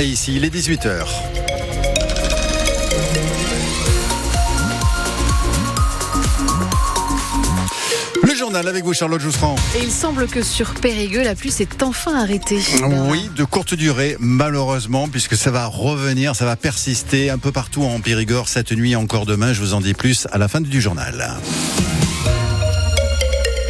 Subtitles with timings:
[0.00, 1.04] Et ici, il est 18h.
[8.22, 9.56] Le journal avec vous, Charlotte Jouffran.
[9.74, 12.60] Et il semble que sur Périgueux, la pluie s'est enfin arrêtée.
[13.08, 17.82] Oui, de courte durée, malheureusement, puisque ça va revenir, ça va persister un peu partout
[17.82, 19.52] en Périgord cette nuit et encore demain.
[19.52, 21.34] Je vous en dis plus à la fin du journal.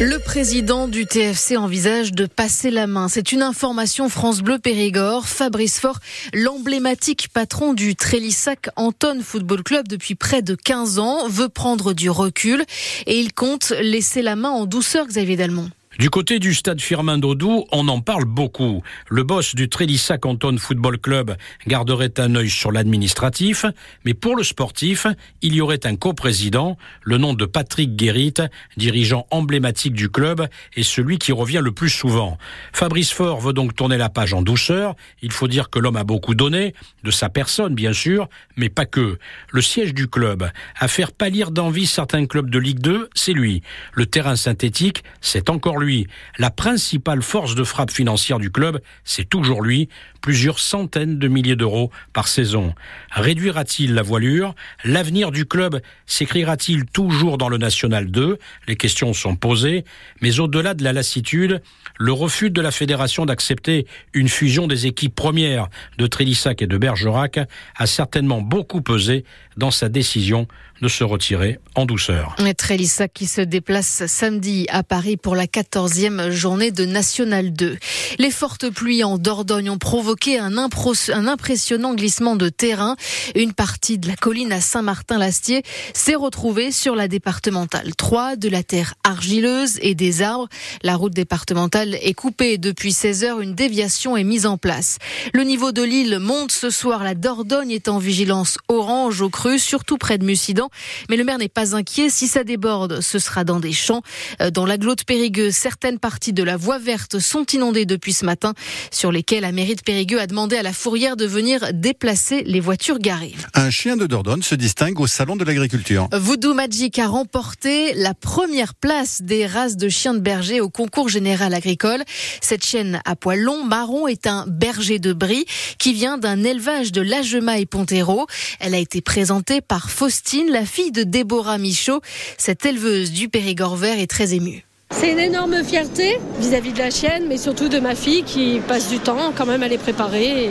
[0.01, 3.09] Le président du TFC envisage de passer la main.
[3.09, 5.27] C'est une information France Bleu Périgord.
[5.27, 5.99] Fabrice Faure,
[6.33, 12.09] l'emblématique patron du Trélissac Anton Football Club depuis près de 15 ans, veut prendre du
[12.09, 12.63] recul
[13.07, 15.69] et il compte laisser la main en douceur, Xavier Dalmont.
[15.99, 18.83] Du côté du stade Firmin Dodou, on en parle beaucoup.
[19.09, 21.35] Le boss du Trélissac Canton Football Club
[21.67, 23.65] garderait un œil sur l'administratif,
[24.05, 25.07] mais pour le sportif,
[25.41, 28.35] il y aurait un coprésident, le nom de Patrick Guérit,
[28.77, 32.37] dirigeant emblématique du club et celui qui revient le plus souvent.
[32.71, 34.95] Fabrice Faure veut donc tourner la page en douceur.
[35.21, 38.85] Il faut dire que l'homme a beaucoup donné, de sa personne bien sûr, mais pas
[38.85, 39.17] que.
[39.49, 43.63] Le siège du club, à faire pâlir d'envie certains clubs de Ligue 2, c'est lui.
[43.91, 45.88] Le terrain synthétique, c'est encore lui.
[46.37, 49.89] La principale force de frappe financière du club, c'est toujours lui,
[50.21, 52.73] plusieurs centaines de milliers d'euros par saison.
[53.11, 54.55] Réduira-t-il la voilure?
[54.83, 58.37] L'avenir du club s'écrira-t-il toujours dans le National 2
[58.67, 59.85] Les questions sont posées,
[60.21, 61.61] mais au-delà de la lassitude,
[61.97, 66.77] le refus de la fédération d'accepter une fusion des équipes premières de Trélissac et de
[66.77, 67.39] Bergerac
[67.75, 69.25] a certainement beaucoup pesé
[69.57, 70.47] dans sa décision
[70.81, 72.35] de se retirer en douceur.
[72.57, 77.77] Trélissac qui se déplace samedi à Paris pour la 14e journée de National 2.
[78.17, 82.95] Les fortes pluies en Dordogne ont provoqué un, un impressionnant glissement de terrain.
[83.35, 85.63] Une partie de la colline à Saint-Martin-Lastier
[85.93, 90.49] s'est retrouvée sur la départementale 3 de la terre argileuse et des arbres.
[90.83, 93.41] La route départementale est coupée depuis 16 heures.
[93.41, 94.97] Une déviation est mise en place.
[95.33, 97.03] Le niveau de l'île monte ce soir.
[97.03, 100.68] La Dordogne est en vigilance orange au cru, surtout près de Mussidan.
[101.09, 102.09] Mais le maire n'est pas inquiet.
[102.09, 104.01] Si ça déborde, ce sera dans des champs.
[104.41, 108.25] Euh, dans l'agglo de Périgueux, certaines parties de la voie verte sont inondées depuis ce
[108.25, 108.53] matin,
[108.91, 112.59] sur lesquelles la mairie de Périgueux a demandé à la fourrière de venir déplacer les
[112.59, 113.35] voitures garées.
[113.53, 116.07] Un chien de Dordogne se distingue au salon de l'agriculture.
[116.11, 121.09] Voodoo Magic a remporté la première place des races de chiens de berger au concours
[121.09, 122.03] général agricole.
[122.41, 125.45] Cette chienne à poils longs marron est un berger de brie
[125.77, 128.27] qui vient d'un élevage de Lagema et Pontero.
[128.59, 132.01] Elle a été présentée par Faustine, la fille de Déborah Michaud.
[132.37, 134.65] Cette éleveuse du Périgord vert est très émue.
[134.91, 138.89] C'est une énorme fierté vis-à-vis de la chienne, mais surtout de ma fille qui passe
[138.89, 140.49] du temps quand même à les préparer.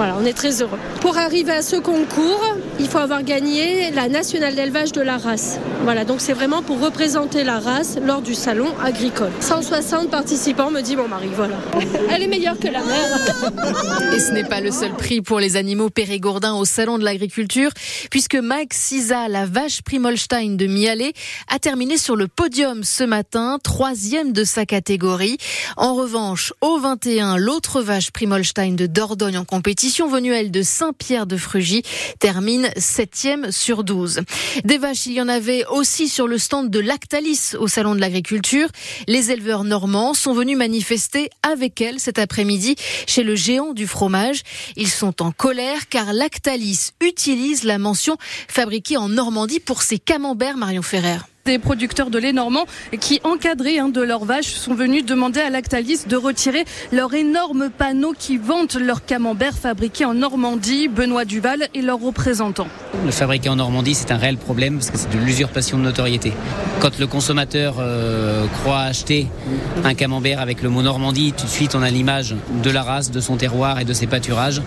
[0.00, 0.78] Voilà, on est très heureux.
[1.02, 5.58] Pour arriver à ce concours, il faut avoir gagné la nationale d'élevage de la race.
[5.82, 9.30] Voilà, donc c'est vraiment pour représenter la race lors du salon agricole.
[9.40, 11.56] 160 participants, me dit mon mari, voilà.
[12.08, 14.14] Elle est meilleure que la mère.
[14.14, 17.70] Et ce n'est pas le seul prix pour les animaux périgourdins au salon de l'agriculture,
[18.10, 21.12] puisque Mike Sisa, la vache Primolstein de Mialet,
[21.48, 25.36] a terminé sur le podium ce matin troisième de sa catégorie.
[25.76, 31.26] En revanche, au 21, l'autre vache Primolstein de Dordogne en compétition, venue elle de Saint-Pierre
[31.26, 31.82] de Frugy,
[32.20, 34.20] termine septième sur 12.
[34.64, 38.00] Des vaches, il y en avait aussi sur le stand de Lactalis au Salon de
[38.00, 38.68] l'Agriculture.
[39.08, 44.42] Les éleveurs normands sont venus manifester avec elle cet après-midi chez le géant du fromage.
[44.76, 48.16] Ils sont en colère car Lactalis utilise la mention
[48.48, 51.18] fabriquée en Normandie pour ses camemberts Marion Ferrer
[51.50, 52.64] des producteurs de lait normand
[53.00, 57.70] qui, encadrés hein, de leurs vaches, sont venus demander à Lactalis de retirer leur énorme
[57.76, 60.86] panneau qui vante leur camembert fabriqué en Normandie.
[60.86, 62.68] Benoît Duval et leurs représentants.
[63.04, 66.32] Le fabriqué en Normandie, c'est un réel problème parce que c'est de l'usurpation de notoriété.
[66.80, 69.26] Quand le consommateur euh, croit acheter
[69.84, 73.10] un camembert avec le mot Normandie, tout de suite on a l'image de la race,
[73.10, 74.62] de son terroir et de ses pâturages.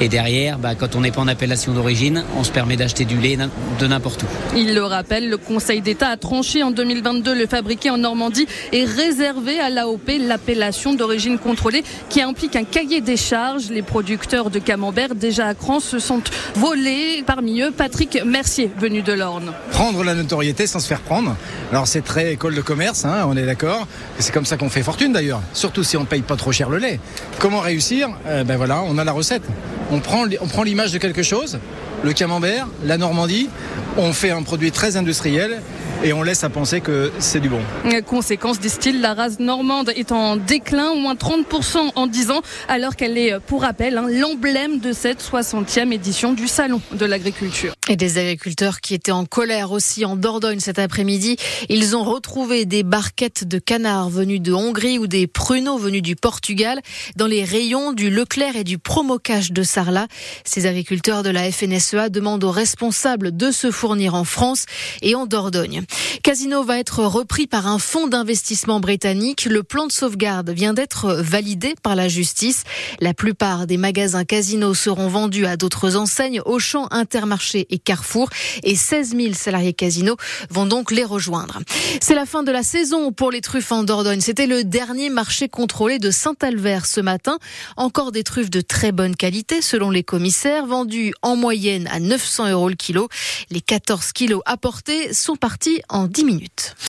[0.00, 3.18] Et derrière, bah, quand on n'est pas en appellation d'origine, on se permet d'acheter du
[3.18, 3.36] lait
[3.78, 4.26] de n'importe où.
[4.56, 7.34] Il le rappelle, le Conseil d'État a tranché en 2022.
[7.34, 13.00] Le fabriqué en Normandie est réservé à l'AOP, l'appellation d'origine contrôlée, qui implique un cahier
[13.02, 13.68] des charges.
[13.68, 16.22] Les producteurs de camembert déjà à cran se sont
[16.54, 17.22] volés.
[17.26, 19.52] Parmi eux, Patrick Mercier, venu de l'Orne.
[19.72, 21.36] Prendre la notoriété sans se faire prendre.
[21.70, 23.86] Alors c'est très école de commerce, hein, on est d'accord.
[24.18, 25.42] C'est comme ça qu'on fait fortune d'ailleurs.
[25.52, 27.00] Surtout si on ne paye pas trop cher le lait.
[27.40, 28.08] Comment réussir?
[28.28, 29.42] Euh, Ben voilà, on a la recette.
[29.90, 31.58] On prend, on prend l'image de quelque chose,
[32.04, 33.48] le camembert, la Normandie.
[33.96, 35.60] On fait un produit très industriel
[36.04, 37.60] et on laisse à penser que c'est du bon.
[38.06, 43.16] Conséquence, disent-ils, la race normande est en déclin, moins 30% en 10 ans, alors qu'elle
[43.16, 47.74] est, pour rappel, hein, l'emblème de cette 60e édition du Salon de l'agriculture.
[47.88, 51.36] Et des agriculteurs qui étaient en colère aussi en Dordogne cet après-midi.
[51.68, 56.16] Ils ont retrouvé des barquettes de canards venus de Hongrie ou des pruneaux venus du
[56.16, 56.80] Portugal
[57.16, 60.06] dans les rayons du Leclerc et du Promocage de Sarlat.
[60.44, 64.66] Ces agriculteurs de la FNSEA demandent aux responsables de se fournir en France
[65.02, 65.84] et en Dordogne.
[66.22, 69.44] Casino va être repris par un fonds d'investissement britannique.
[69.44, 72.64] Le plan de sauvegarde vient d'être validé par la justice.
[73.00, 78.30] La plupart des magasins Casino seront vendus à d'autres enseignes, Auchan, Intermarché et Carrefour.
[78.62, 80.16] Et 16 000 salariés Casino
[80.50, 81.60] vont donc les rejoindre.
[82.00, 84.20] C'est la fin de la saison pour les truffes en Dordogne.
[84.20, 87.38] C'était le dernier marché contrôlé de Saint-Albert ce matin.
[87.76, 92.50] Encore des truffes de très bonne qualité selon les commissaires, vendues en moyenne à 900
[92.50, 93.08] euros le kilo.
[93.50, 96.74] Les 14 kilos apportés sont partis en 10 minutes.